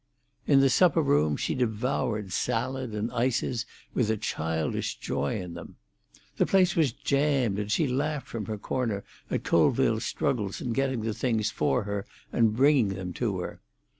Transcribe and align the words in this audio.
In 0.47 0.61
the 0.61 0.69
supper 0.71 1.03
room 1.03 1.37
she 1.37 1.53
devoured 1.53 2.31
salad 2.33 2.93
and 2.95 3.11
ices 3.11 3.67
with 3.93 4.09
a 4.09 4.17
childish 4.17 4.97
joy 4.97 5.39
in 5.39 5.53
them. 5.53 5.75
The 6.37 6.47
place 6.47 6.75
was 6.75 6.91
jammed, 6.91 7.59
and 7.59 7.71
she 7.71 7.85
laughed 7.87 8.27
from 8.27 8.45
her 8.45 8.57
corner 8.57 9.03
at 9.29 9.43
Colville's 9.43 10.03
struggles 10.05 10.59
in 10.59 10.73
getting 10.73 11.01
the 11.01 11.13
things 11.13 11.51
for 11.51 11.83
her 11.83 12.07
and 12.33 12.55
bringing 12.55 12.87
them 12.87 13.13
to 13.13 13.41
her. 13.41 13.61